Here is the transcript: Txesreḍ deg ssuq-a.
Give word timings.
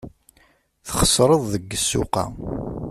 Txesreḍ 0.87 1.43
deg 1.53 1.69
ssuq-a. 1.81 2.25